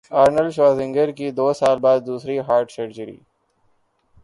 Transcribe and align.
Arnold 0.11 0.51
Schwarzenegger 0.53 1.11
کی 1.17 1.27
دو 1.31 1.47
سال 1.53 1.79
بعد 1.79 1.99
دوسری 2.05 2.39
ہارٹ 2.39 2.71
سرجری 2.71 3.17